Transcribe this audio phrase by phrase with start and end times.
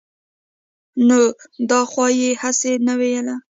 [1.07, 1.19] نو
[1.69, 3.27] دا خو يې هسې نه وييل-